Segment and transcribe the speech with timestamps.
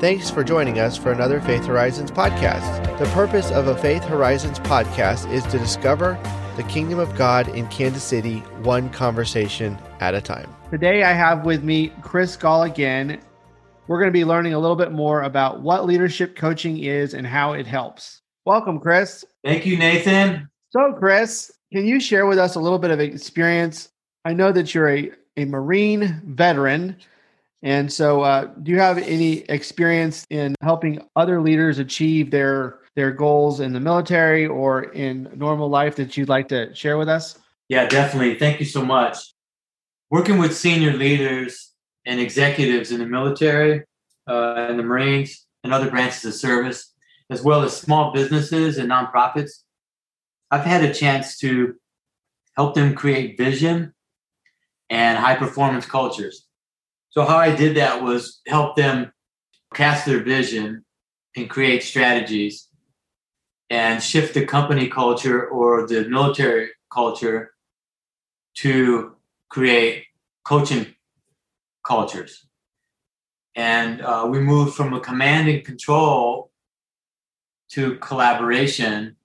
[0.00, 2.96] Thanks for joining us for another Faith Horizons podcast.
[3.00, 6.16] The purpose of a Faith Horizons podcast is to discover
[6.56, 10.54] the kingdom of God in Kansas City, one conversation at a time.
[10.70, 13.20] Today, I have with me Chris Gall again.
[13.88, 17.26] We're going to be learning a little bit more about what leadership coaching is and
[17.26, 18.22] how it helps.
[18.44, 19.24] Welcome, Chris.
[19.42, 20.48] Thank you, Nathan.
[20.70, 23.88] So, Chris, can you share with us a little bit of experience?
[24.24, 26.98] I know that you're a, a Marine veteran.
[27.62, 33.10] And so, uh, do you have any experience in helping other leaders achieve their their
[33.12, 37.38] goals in the military or in normal life that you'd like to share with us?
[37.68, 38.38] Yeah, definitely.
[38.38, 39.18] Thank you so much.
[40.10, 41.72] Working with senior leaders
[42.06, 43.84] and executives in the military,
[44.26, 46.94] uh, and the Marines, and other branches of service,
[47.30, 49.62] as well as small businesses and nonprofits,
[50.50, 51.74] I've had a chance to
[52.56, 53.92] help them create vision
[54.90, 56.47] and high performance cultures.
[57.10, 59.12] So, how I did that was help them
[59.74, 60.84] cast their vision
[61.36, 62.68] and create strategies
[63.70, 67.52] and shift the company culture or the military culture
[68.56, 69.16] to
[69.48, 70.04] create
[70.44, 70.94] coaching
[71.86, 72.46] cultures.
[73.54, 76.50] And uh, we moved from a command and control
[77.70, 79.16] to collaboration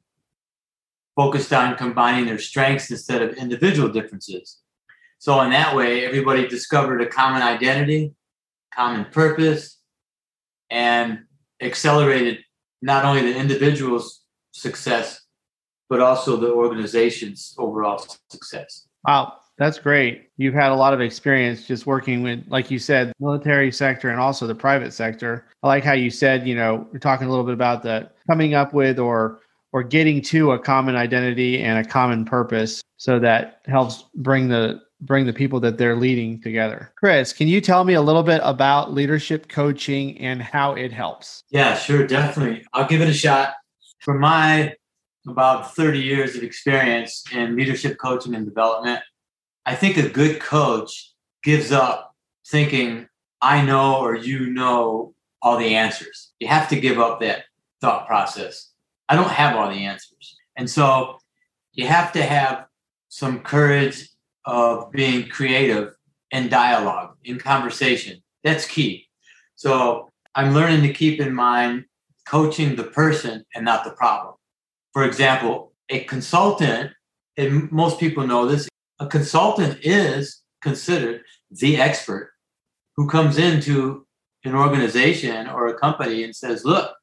[1.16, 4.63] focused on combining their strengths instead of individual differences.
[5.24, 8.14] So, in that way, everybody discovered a common identity,
[8.76, 9.80] common purpose,
[10.70, 11.20] and
[11.62, 12.40] accelerated
[12.82, 15.22] not only the individual's success,
[15.88, 18.86] but also the organization's overall success.
[19.08, 20.28] Wow, that's great.
[20.36, 24.20] You've had a lot of experience just working with, like you said, military sector and
[24.20, 25.46] also the private sector.
[25.64, 28.56] I like how you said, you know, we're talking a little bit about the coming
[28.56, 29.40] up with or
[29.72, 34.82] or getting to a common identity and a common purpose so that helps bring the
[35.06, 36.94] bring the people that they're leading together.
[36.96, 41.44] Chris, can you tell me a little bit about leadership coaching and how it helps?
[41.50, 42.66] Yeah, sure, definitely.
[42.74, 43.54] I'll give it a shot.
[44.00, 44.74] For my
[45.28, 49.02] about 30 years of experience in leadership coaching and development,
[49.66, 52.14] I think a good coach gives up
[52.48, 53.08] thinking,
[53.42, 56.34] I know or you know all the answers.
[56.40, 57.46] You have to give up that
[57.80, 58.74] thought process
[59.10, 60.36] I don't have all the answers.
[60.56, 61.20] And so
[61.74, 62.66] you have to have
[63.10, 64.10] some courage
[64.46, 65.96] of being creative
[66.32, 68.22] in dialogue, in conversation.
[68.44, 69.08] That's key.
[69.56, 71.86] So I'm learning to keep in mind
[72.28, 74.36] coaching the person and not the problem.
[74.92, 76.92] For example, a consultant,
[77.38, 78.68] and most people know this,
[79.00, 81.22] a consultant is considered
[81.52, 82.32] the expert
[82.96, 84.06] who comes into
[84.44, 86.94] an organization or a company and says, Look,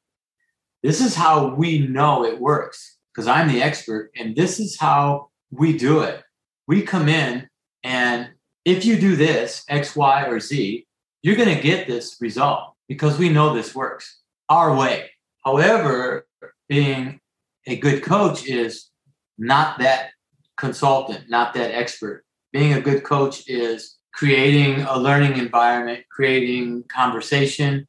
[0.83, 5.29] this is how we know it works because I'm the expert and this is how
[5.51, 6.23] we do it.
[6.71, 7.49] We come in
[7.83, 8.29] and
[8.63, 10.87] if you do this, X, Y, or Z,
[11.21, 15.11] you're going to get this result because we know this works our way.
[15.43, 16.27] However,
[16.69, 17.19] being
[17.67, 18.89] a good coach is
[19.37, 20.11] not that
[20.55, 22.23] consultant, not that expert.
[22.53, 27.85] Being a good coach is creating a learning environment, creating conversation,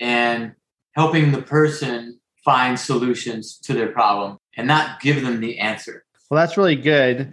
[0.00, 0.54] and
[0.96, 6.04] helping the person find solutions to their problem and not give them the answer.
[6.28, 7.32] Well, that's really good.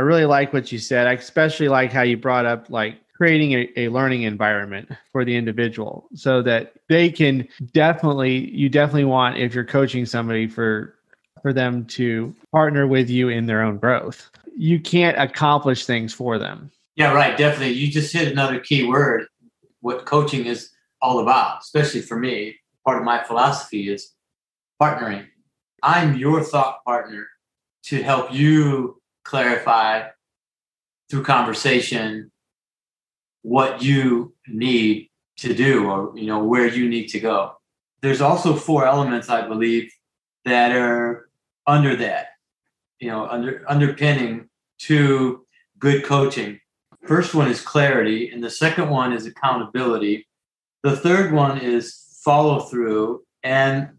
[0.00, 1.06] I really like what you said.
[1.06, 5.36] I especially like how you brought up like creating a, a learning environment for the
[5.36, 10.94] individual so that they can definitely you definitely want if you're coaching somebody for
[11.42, 14.30] for them to partner with you in their own growth.
[14.56, 16.70] You can't accomplish things for them.
[16.96, 17.36] Yeah, right.
[17.36, 17.74] Definitely.
[17.74, 19.26] You just hit another key word.
[19.82, 20.70] What coaching is
[21.02, 22.56] all about, especially for me,
[22.86, 24.14] part of my philosophy is
[24.80, 25.26] partnering.
[25.82, 27.26] I'm your thought partner
[27.84, 30.08] to help you clarify
[31.10, 32.30] through conversation
[33.42, 35.08] what you need
[35.38, 37.54] to do or you know where you need to go.
[38.02, 39.92] There's also four elements I believe
[40.44, 41.28] that are
[41.66, 42.28] under that,
[42.98, 44.48] you know, under underpinning
[44.80, 45.44] to
[45.78, 46.60] good coaching.
[47.06, 50.26] First one is clarity, and the second one is accountability.
[50.82, 53.90] The third one is follow through, and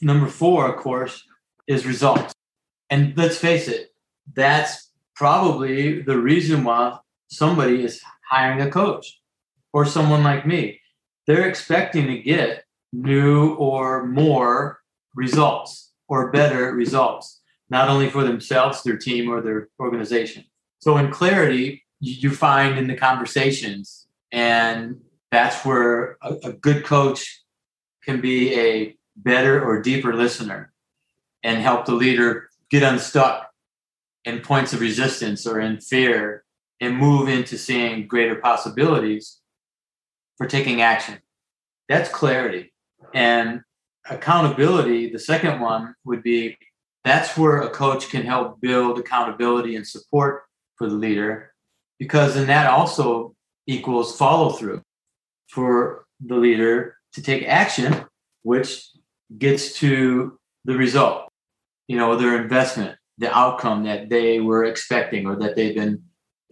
[0.00, 1.22] number four, of course,
[1.66, 2.34] is results.
[2.90, 3.91] And let's face it,
[4.34, 6.98] that's probably the reason why
[7.28, 9.20] somebody is hiring a coach
[9.72, 10.80] or someone like me.
[11.26, 14.80] They're expecting to get new or more
[15.14, 17.40] results or better results,
[17.70, 20.44] not only for themselves, their team, or their organization.
[20.78, 27.44] So, in clarity, you find in the conversations, and that's where a, a good coach
[28.02, 30.72] can be a better or deeper listener
[31.44, 33.51] and help the leader get unstuck
[34.24, 36.44] in points of resistance or in fear
[36.80, 39.40] and move into seeing greater possibilities
[40.36, 41.18] for taking action.
[41.88, 42.72] That's clarity.
[43.14, 43.62] And
[44.08, 46.56] accountability, the second one would be
[47.04, 50.44] that's where a coach can help build accountability and support
[50.76, 51.52] for the leader
[51.98, 53.34] because then that also
[53.66, 54.82] equals follow through
[55.48, 58.04] for the leader to take action
[58.42, 58.88] which
[59.38, 61.28] gets to the result
[61.88, 66.02] you know their investment the outcome that they were expecting or that they've been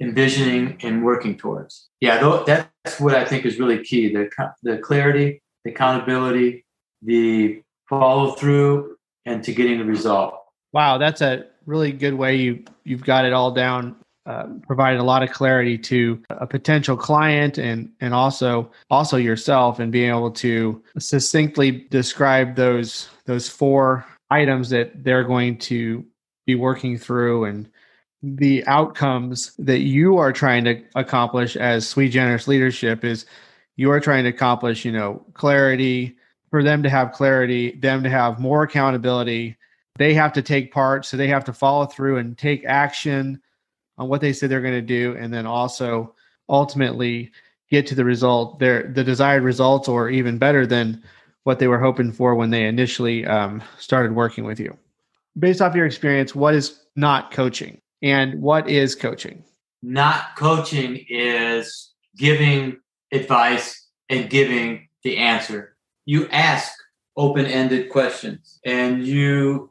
[0.01, 4.29] envisioning and working towards yeah that's what i think is really key the,
[4.62, 6.65] the clarity the accountability
[7.03, 8.97] the follow through
[9.27, 10.41] and to getting the result
[10.73, 13.97] Wow, that's a really good way you you've got it all down.
[14.27, 19.81] Uh, provided a lot of clarity to a potential client and and also also yourself
[19.81, 26.05] and being able to succinctly describe those those four items that they're going to
[26.50, 27.69] be working through and
[28.23, 33.25] the outcomes that you are trying to accomplish as sweet generous leadership is
[33.76, 36.17] you are trying to accomplish you know clarity
[36.50, 39.56] for them to have clarity them to have more accountability.
[39.97, 43.41] They have to take part so they have to follow through and take action
[43.97, 46.14] on what they said they're going to do and then also
[46.49, 47.31] ultimately
[47.70, 51.02] get to the result their the desired results or even better than
[51.44, 54.76] what they were hoping for when they initially um, started working with you
[55.38, 59.44] based off your experience what is not coaching and what is coaching
[59.82, 62.79] not coaching is giving
[63.12, 66.73] advice and giving the answer you ask
[67.17, 69.71] open-ended questions and you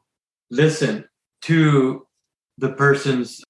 [0.52, 1.06] listen
[1.42, 2.06] to
[2.58, 3.42] the person's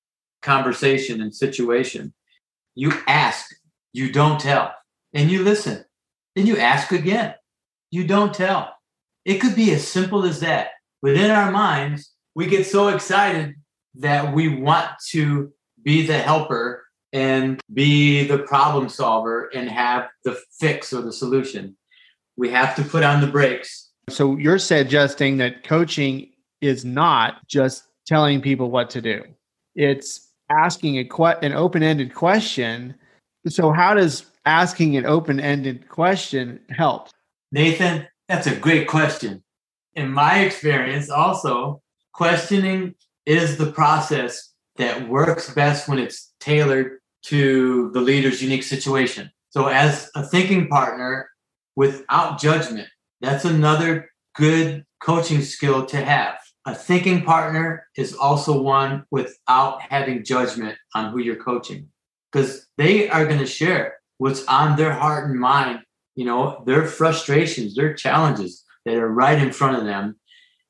[0.42, 2.14] conversation and situation.
[2.76, 3.46] You ask,
[3.94, 4.74] you don't tell,
[5.14, 5.84] and you listen.
[6.36, 7.34] Then you ask again,
[7.92, 8.74] you don't tell.
[9.26, 10.70] It could be as simple as that.
[11.02, 13.56] Within our minds, we get so excited
[13.96, 15.52] that we want to
[15.84, 21.76] be the helper and be the problem solver and have the fix or the solution.
[22.38, 23.92] We have to put on the brakes.
[24.10, 26.32] So you're suggesting that coaching
[26.62, 29.24] is not just telling people what to do.
[29.76, 32.96] It's asking a que- an open-ended question.
[33.48, 37.10] So how does asking an open-ended question help?
[37.52, 39.44] Nathan, that's a great question.
[40.00, 41.82] In my experience also,
[42.14, 49.30] questioning is the process that works best when it's tailored to the leader's unique situation.
[49.50, 51.30] So as a thinking partner
[51.76, 52.88] without judgment,
[53.20, 60.24] that's another good coaching skill to have a thinking partner is also one without having
[60.24, 61.90] judgment on who you're coaching
[62.32, 65.80] because they are going to share what's on their heart and mind
[66.16, 70.18] you know their frustrations their challenges that are right in front of them.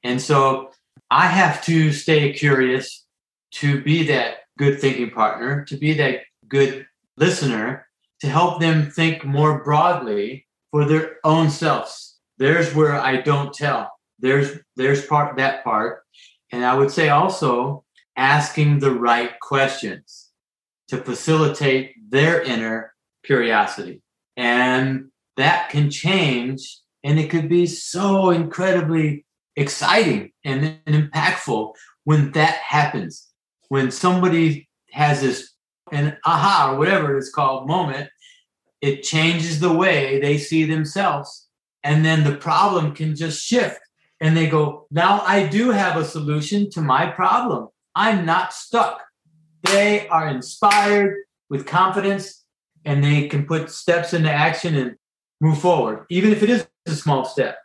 [0.03, 0.71] And so
[1.11, 3.05] i have to stay curious
[3.51, 6.85] to be that good thinking partner to be that good
[7.17, 7.87] listener
[8.21, 12.19] to help them think more broadly for their own selves.
[12.37, 13.91] There's where i don't tell.
[14.19, 16.03] There's there's part that part.
[16.51, 17.83] And i would say also
[18.15, 20.29] asking the right questions
[20.89, 22.93] to facilitate their inner
[23.23, 24.01] curiosity.
[24.35, 29.25] And that can change and it could be so incredibly
[29.55, 31.73] exciting and, and impactful
[32.03, 33.27] when that happens
[33.69, 35.53] when somebody has this
[35.91, 38.09] an aha or whatever it's called moment
[38.81, 41.49] it changes the way they see themselves
[41.83, 43.79] and then the problem can just shift
[44.21, 47.69] and they go, Now I do have a solution to my problem.
[47.95, 49.01] I'm not stuck.
[49.63, 51.17] They are inspired
[51.49, 52.43] with confidence
[52.85, 54.95] and they can put steps into action and
[55.41, 57.57] move forward, even if it is a small step.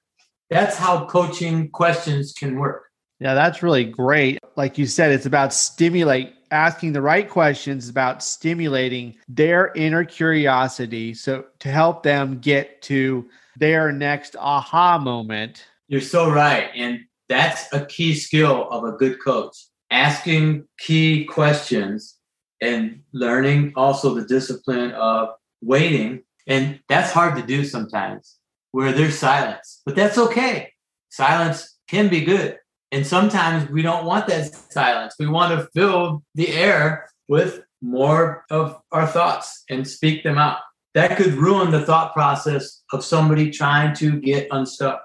[0.50, 2.84] That's how coaching questions can work.
[3.20, 4.38] Yeah, that's really great.
[4.56, 11.12] Like you said, it's about stimulate asking the right questions about stimulating their inner curiosity
[11.12, 13.28] so to help them get to
[13.58, 16.70] their next aha moment you're so right.
[16.74, 19.56] And that's a key skill of a good coach
[19.90, 22.16] asking key questions
[22.60, 25.30] and learning also the discipline of
[25.62, 26.22] waiting.
[26.46, 28.36] And that's hard to do sometimes
[28.72, 30.72] where there's silence, but that's okay.
[31.10, 32.58] Silence can be good.
[32.92, 35.14] And sometimes we don't want that silence.
[35.18, 40.58] We want to fill the air with more of our thoughts and speak them out.
[40.94, 45.02] That could ruin the thought process of somebody trying to get unstuck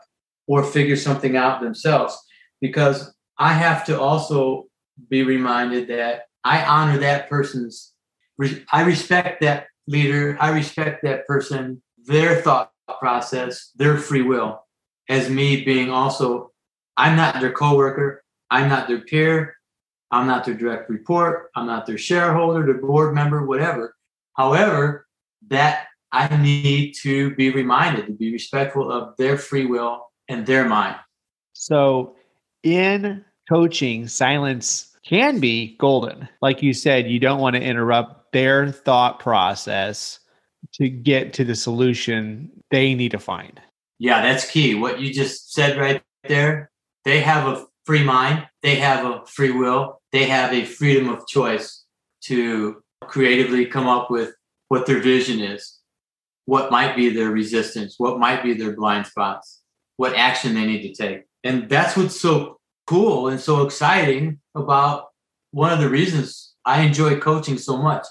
[0.48, 2.18] or figure something out themselves
[2.62, 4.66] because I have to also
[5.10, 7.94] be reminded that I honor that person's,
[8.72, 14.64] I respect that leader, I respect that person, their thought process, their free will,
[15.10, 16.52] as me being also,
[16.96, 19.56] I'm not their coworker, I'm not their peer,
[20.12, 23.96] I'm not their direct report, I'm not their shareholder, their board member, whatever.
[24.38, 25.08] However,
[25.48, 30.68] that I need to be reminded to be respectful of their free will and their
[30.68, 30.98] mind.
[31.54, 32.16] So,
[32.64, 36.28] in coaching, silence can be golden.
[36.42, 40.20] Like you said, you don't want to interrupt their thought process
[40.74, 43.60] to get to the solution they need to find.
[43.98, 44.76] Yeah, that's key.
[44.76, 46.72] What you just said right there,
[47.06, 51.28] they have a free mind, they have a free will, they have a freedom of
[51.28, 51.84] choice
[52.26, 54.34] to creatively come up with
[54.68, 55.80] what their vision is,
[56.46, 59.62] what might be their resistance, what might be their blind spots,
[59.98, 61.24] what action they need to take.
[61.44, 65.08] And that's what's so cool and so exciting about
[65.52, 68.06] one of the reasons I enjoy coaching so much.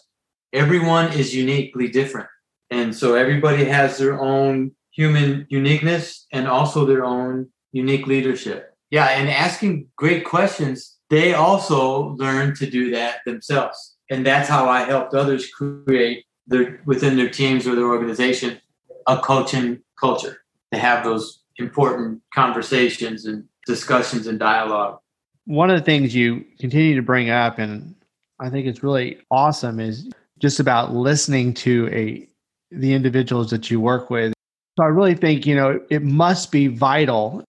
[0.52, 2.28] Everyone is uniquely different.
[2.70, 8.74] And so everybody has their own human uniqueness and also their own unique leadership.
[8.90, 13.96] Yeah, and asking great questions, they also learn to do that themselves.
[14.10, 18.58] And that's how I helped others create their within their teams or their organization
[19.06, 20.38] a coaching culture
[20.72, 24.98] to have those important conversations and discussions and dialogue.
[25.44, 27.94] One of the things you continue to bring up and
[28.40, 32.28] I think it's really awesome is just about listening to a
[32.70, 34.32] the individuals that you work with.
[34.76, 37.42] So I really think, you know, it must be vital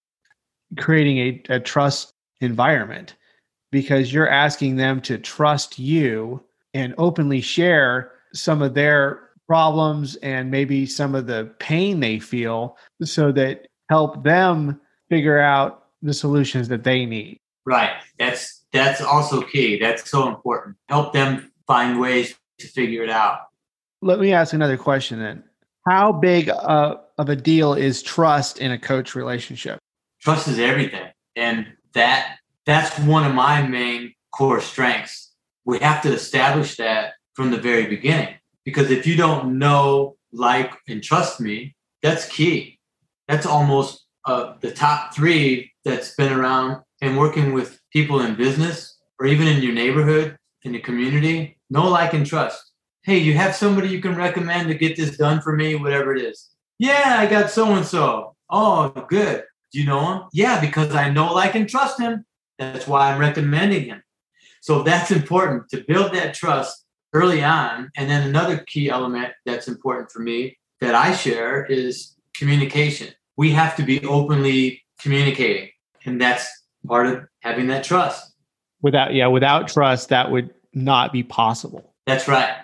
[0.77, 3.15] creating a, a trust environment
[3.71, 6.41] because you're asking them to trust you
[6.73, 12.77] and openly share some of their problems and maybe some of the pain they feel
[13.03, 14.79] so that help them
[15.09, 17.37] figure out the solutions that they need.
[17.65, 17.91] Right.
[18.17, 19.79] That's that's also key.
[19.79, 20.77] That's so important.
[20.87, 23.39] Help them find ways to figure it out.
[24.01, 25.43] Let me ask another question then.
[25.87, 29.79] How big uh, of a deal is trust in a coach relationship?
[30.21, 31.07] Trust is everything.
[31.35, 35.31] And that that's one of my main core strengths.
[35.65, 38.35] We have to establish that from the very beginning
[38.65, 42.79] because if you don't know, like, and trust me, that's key.
[43.27, 48.97] That's almost uh, the top three that's been around and working with people in business
[49.19, 51.57] or even in your neighborhood, in the community.
[51.69, 52.71] Know, like, and trust.
[53.03, 56.21] Hey, you have somebody you can recommend to get this done for me, whatever it
[56.21, 56.49] is.
[56.79, 58.35] Yeah, I got so and so.
[58.49, 59.43] Oh, good.
[59.71, 60.23] Do you know him?
[60.33, 62.25] Yeah, because I know, like, and trust him.
[62.57, 64.01] That's why I'm recommending him.
[64.61, 67.91] So that's important to build that trust early on.
[67.95, 73.13] And then another key element that's important for me that I share is communication.
[73.37, 75.69] We have to be openly communicating,
[76.05, 76.49] and that's
[76.85, 78.33] part of having that trust.
[78.81, 81.93] Without, yeah, without trust, that would not be possible.
[82.05, 82.57] That's right.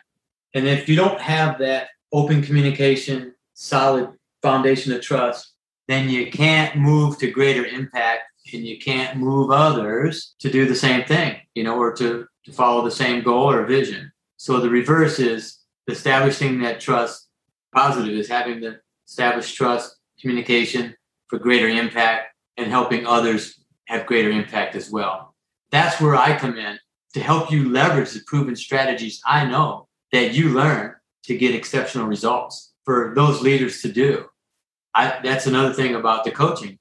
[0.54, 4.10] And if you don't have that open communication, solid
[4.42, 5.54] foundation of trust,
[5.88, 10.76] then you can't move to greater impact and you can't move others to do the
[10.76, 14.12] same thing, you know, or to, to follow the same goal or vision.
[14.38, 17.28] So the reverse is establishing that trust.
[17.74, 20.96] Positive is having the established trust, communication
[21.28, 25.36] for greater impact, and helping others have greater impact as well.
[25.72, 26.80] That's where I come in
[27.16, 32.08] to help you leverage the proven strategies I know that you learn to get exceptional
[32.08, 34.26] results for those leaders to do.
[34.94, 36.78] I, that's another thing about the coaching.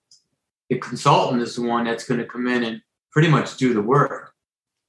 [0.70, 3.80] The consultant is the one that's going to come in and pretty much do the
[3.80, 4.32] work.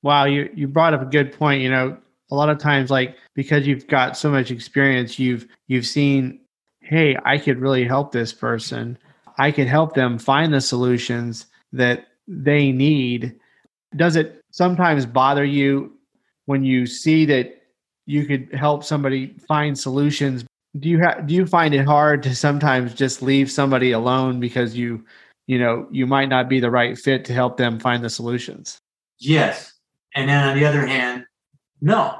[0.01, 1.61] Wow, you you brought up a good point.
[1.61, 1.95] You know,
[2.31, 6.39] a lot of times like because you've got so much experience you've you've seen
[6.81, 8.97] hey i could really help this person
[9.37, 13.35] i could help them find the solutions that they need
[13.95, 15.91] does it sometimes bother you
[16.45, 17.61] when you see that
[18.05, 20.45] you could help somebody find solutions
[20.79, 24.75] do you have do you find it hard to sometimes just leave somebody alone because
[24.75, 25.03] you
[25.47, 28.77] you know you might not be the right fit to help them find the solutions
[29.17, 29.73] yes
[30.15, 31.25] and then on the other hand
[31.81, 32.19] no,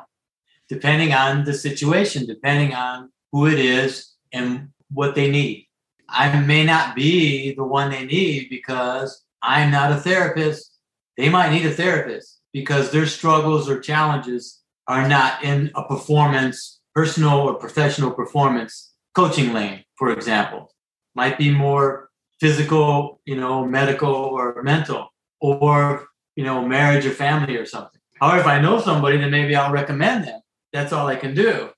[0.70, 5.68] depending on the situation, depending on who it is and what they need.
[6.10, 10.75] I may not be the one they need because I'm not a therapist.
[11.17, 16.79] They might need a therapist because their struggles or challenges are not in a performance,
[16.93, 20.72] personal or professional performance coaching lane, for example.
[21.15, 25.07] Might be more physical, you know, medical or mental,
[25.39, 28.01] or, you know, marriage or family or something.
[28.19, 30.41] However, if I know somebody, then maybe I'll recommend them.
[30.74, 31.69] That's all I can do.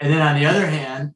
[0.00, 1.14] And then on the other hand,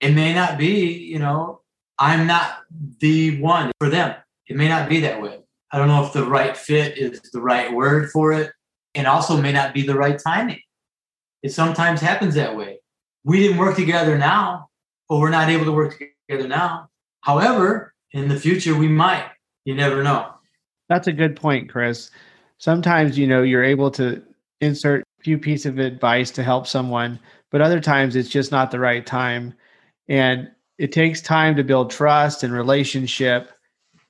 [0.00, 1.60] it may not be, you know,
[1.98, 2.58] I'm not
[3.00, 4.14] the one for them.
[4.46, 5.40] It may not be that way.
[5.72, 8.52] I don't know if the right fit is the right word for it,
[8.94, 10.60] and also may not be the right timing.
[11.42, 12.80] It sometimes happens that way.
[13.24, 14.68] We didn't work together now,
[15.08, 15.98] but we're not able to work
[16.28, 16.88] together now.
[17.22, 19.30] However, in the future, we might.
[19.64, 20.34] You never know.
[20.88, 22.10] That's a good point, Chris
[22.62, 24.22] sometimes you know you're able to
[24.60, 27.18] insert a few pieces of advice to help someone
[27.50, 29.52] but other times it's just not the right time
[30.08, 30.48] And
[30.78, 33.52] it takes time to build trust and relationship.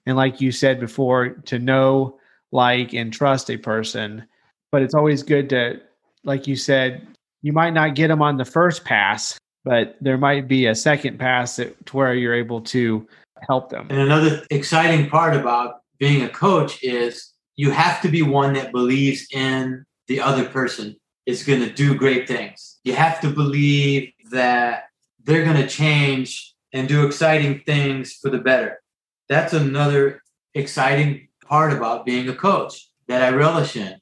[0.07, 2.19] And like you said before, to know,
[2.51, 4.27] like, and trust a person.
[4.71, 5.81] But it's always good to,
[6.25, 7.07] like you said,
[7.43, 11.19] you might not get them on the first pass, but there might be a second
[11.19, 13.07] pass that, to where you're able to
[13.49, 13.87] help them.
[13.91, 18.73] And another exciting part about being a coach is you have to be one that
[18.73, 22.81] believes in the other person is going to do great things.
[22.83, 24.85] You have to believe that
[25.23, 28.82] they're going to change and do exciting things for the better.
[29.29, 30.23] That's another
[30.55, 33.97] exciting part about being a coach that I relish in.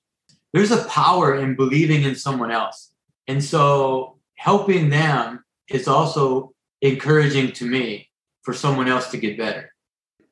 [0.53, 2.93] There's a power in believing in someone else.
[3.29, 8.09] And so helping them is also encouraging to me
[8.43, 9.73] for someone else to get better.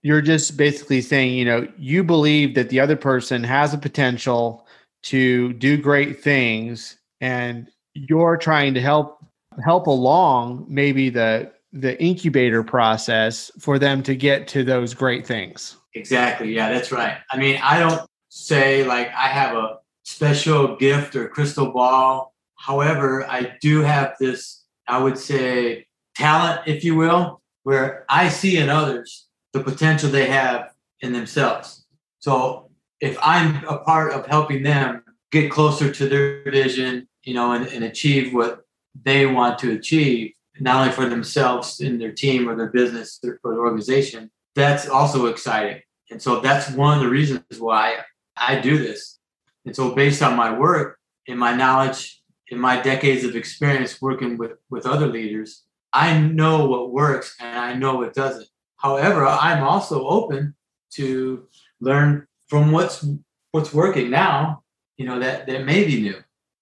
[0.03, 4.67] You're just basically saying, you know, you believe that the other person has a potential
[5.05, 9.25] to do great things and you're trying to help
[9.65, 15.77] help along maybe the the incubator process for them to get to those great things.
[15.95, 16.55] Exactly.
[16.55, 17.19] Yeah, that's right.
[17.31, 22.35] I mean, I don't say like I have a special gift or crystal ball.
[22.57, 28.57] However, I do have this, I would say, talent, if you will, where I see
[28.57, 31.85] in others the potential they have in themselves.
[32.21, 32.71] So
[33.01, 37.67] if I'm a part of helping them get closer to their vision, you know, and,
[37.69, 38.63] and achieve what
[39.05, 43.39] they want to achieve, not only for themselves in their team or their business or
[43.45, 45.81] their organization, that's also exciting.
[46.11, 47.99] And so that's one of the reasons why
[48.37, 49.19] I do this.
[49.67, 54.39] And so based on my work and my knowledge and my decades of experience working
[54.39, 58.49] with, with other leaders, I know what works and I know what doesn't.
[58.77, 60.55] However, I'm also open
[60.95, 61.47] to
[61.81, 63.05] learn from what's
[63.53, 64.63] what's working now,
[64.97, 66.17] you know, that, that may be new.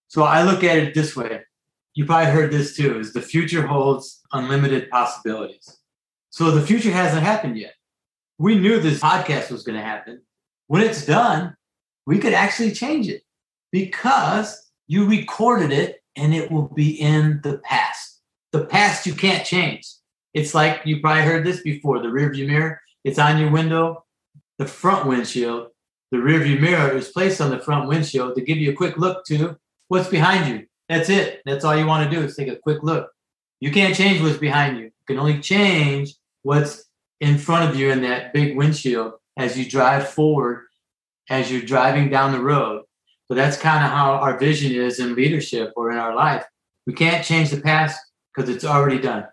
[0.08, 1.42] So I look at it this way.
[1.96, 5.78] You probably heard this too, is the future holds unlimited possibilities.
[6.28, 7.72] So the future hasn't happened yet.
[8.36, 10.20] We knew this podcast was going to happen.
[10.66, 11.56] When it's done,
[12.06, 13.22] we could actually change it
[13.72, 18.20] because you recorded it and it will be in the past.
[18.52, 19.90] The past you can't change.
[20.34, 24.04] It's like you probably heard this before the rearview mirror, it's on your window,
[24.58, 25.68] the front windshield.
[26.10, 29.24] The rearview mirror is placed on the front windshield to give you a quick look
[29.28, 29.56] to
[29.88, 30.66] what's behind you.
[30.88, 31.42] That's it.
[31.44, 33.10] That's all you want to do is take a quick look.
[33.60, 34.84] You can't change what's behind you.
[34.84, 36.84] You can only change what's
[37.20, 40.66] in front of you in that big windshield as you drive forward,
[41.28, 42.82] as you're driving down the road.
[43.28, 46.44] So that's kind of how our vision is in leadership or in our life.
[46.86, 47.98] We can't change the past
[48.34, 49.26] because it's already done.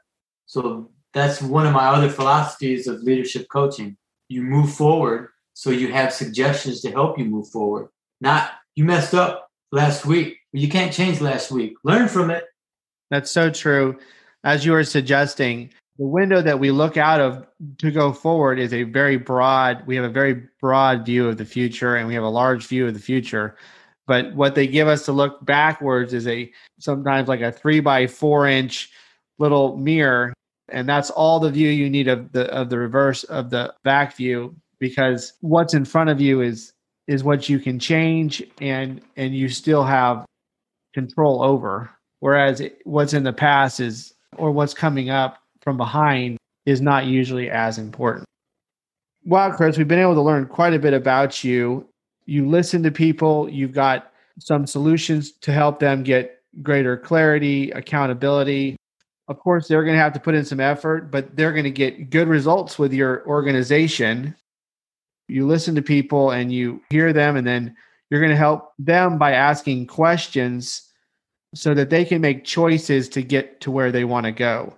[0.47, 3.97] So that's one of my other philosophies of leadership coaching.
[4.29, 7.89] You move forward so you have suggestions to help you move forward.
[8.19, 10.37] Not you messed up last week.
[10.53, 11.75] You can't change last week.
[11.83, 12.45] Learn from it.
[13.09, 13.97] That's so true.
[14.43, 17.45] As you were suggesting, the window that we look out of
[17.79, 21.45] to go forward is a very broad, we have a very broad view of the
[21.45, 23.57] future and we have a large view of the future.
[24.05, 28.05] But what they give us to look backwards is a sometimes like a three by
[28.05, 28.91] four inch
[29.39, 30.33] little mirror.
[30.69, 34.15] And that's all the view you need of the of the reverse of the back
[34.15, 36.73] view because what's in front of you is
[37.07, 40.25] is what you can change and and you still have
[40.93, 41.89] control over.
[42.19, 47.49] Whereas what's in the past is, or what's coming up from behind is not usually
[47.49, 48.25] as important.
[49.25, 51.87] Wow, Chris, we've been able to learn quite a bit about you.
[52.25, 58.75] You listen to people, you've got some solutions to help them get greater clarity, accountability.
[59.27, 61.71] Of course, they're going to have to put in some effort, but they're going to
[61.71, 64.35] get good results with your organization.
[65.27, 67.75] You listen to people and you hear them, and then
[68.13, 70.87] you're going to help them by asking questions
[71.55, 74.71] so that they can make choices to get to where they want to go.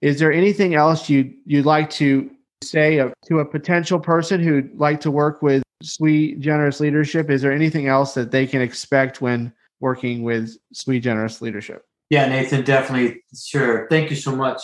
[0.00, 2.30] Is there anything else you you'd like to
[2.62, 7.28] say to a potential person who'd like to work with Sweet Generous Leadership?
[7.28, 11.84] Is there anything else that they can expect when working with Sweet Generous Leadership?
[12.08, 13.24] Yeah, Nathan, definitely.
[13.36, 13.86] Sure.
[13.90, 14.62] Thank you so much.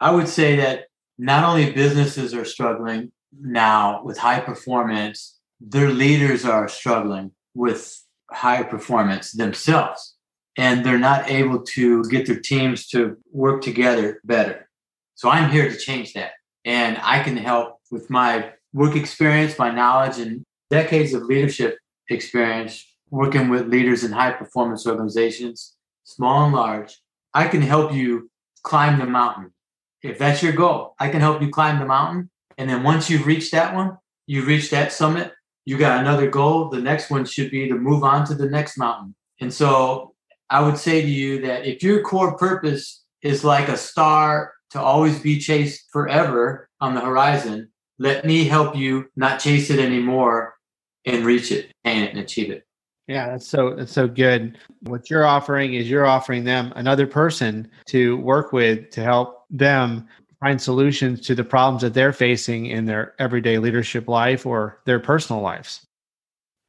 [0.00, 6.44] I would say that not only businesses are struggling now with high performance, their leaders
[6.44, 10.14] are struggling with high performance themselves
[10.56, 14.68] and they're not able to get their teams to work together better.
[15.16, 16.32] So I'm here to change that.
[16.64, 22.84] And I can help with my work experience, my knowledge, and decades of leadership experience
[23.10, 27.00] working with leaders in high performance organizations, small and large.
[27.34, 28.30] I can help you
[28.62, 29.52] climb the mountain.
[30.02, 32.30] If that's your goal, I can help you climb the mountain.
[32.56, 35.32] And then once you've reached that one, you've reached that summit,
[35.68, 36.70] you got another goal.
[36.70, 39.14] The next one should be to move on to the next mountain.
[39.38, 40.14] And so
[40.48, 44.80] I would say to you that if your core purpose is like a star to
[44.80, 47.70] always be chased forever on the horizon.
[47.98, 50.54] Let me help you not chase it anymore
[51.04, 52.64] and reach it, and achieve it.
[53.06, 54.58] Yeah, that's so that's so good.
[54.80, 60.08] What you're offering is you're offering them another person to work with to help them
[60.40, 65.00] find solutions to the problems that they're facing in their everyday leadership life or their
[65.00, 65.84] personal lives.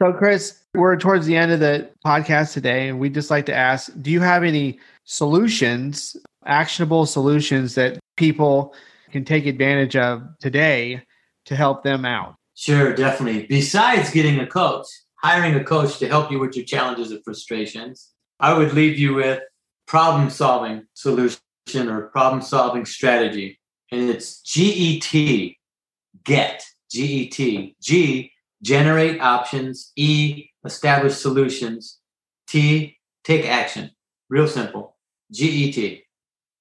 [0.02, 3.54] So, Chris, we're towards the end of the podcast today, and we'd just like to
[3.54, 8.74] ask Do you have any solutions, actionable solutions that people
[9.12, 11.04] can take advantage of today
[11.46, 12.36] to help them out?
[12.56, 13.46] Sure, definitely.
[13.48, 18.10] Besides getting a coach, hiring a coach to help you with your challenges and frustrations,
[18.40, 19.42] I would leave you with
[19.86, 21.40] problem solving solution
[21.76, 23.59] or problem solving strategy.
[23.92, 25.56] And it's GET,
[26.24, 27.74] get, GET.
[27.82, 29.92] G, generate options.
[29.96, 32.00] E, establish solutions.
[32.48, 33.92] T, take action.
[34.30, 34.96] Real simple.
[35.32, 36.02] GET.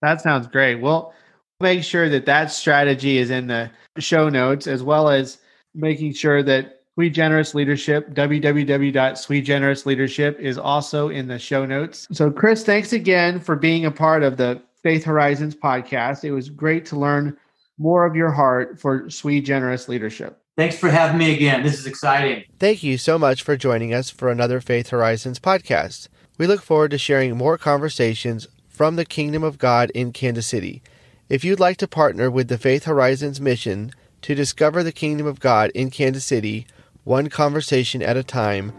[0.03, 0.77] That sounds great.
[0.77, 1.13] Well,
[1.61, 5.39] make sure that that strategy is in the show notes as well as
[5.75, 12.09] making sure that Sweet Generous Leadership, www.sweetgenerousleadership is also in the show notes.
[12.11, 16.25] So, Chris, thanks again for being a part of the Faith Horizons podcast.
[16.25, 17.37] It was great to learn
[17.79, 20.41] more of your heart for Sweet Generous Leadership.
[20.57, 21.63] Thanks for having me again.
[21.63, 22.43] This is exciting.
[22.59, 26.09] Thank you so much for joining us for another Faith Horizons podcast.
[26.37, 30.83] We look forward to sharing more conversations from the Kingdom of God in Kansas City.
[31.29, 35.41] If you'd like to partner with the Faith Horizons mission to discover the Kingdom of
[35.41, 36.67] God in Kansas City,
[37.05, 38.73] one conversation at a time,